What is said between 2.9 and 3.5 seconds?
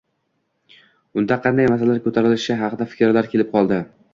fikrlar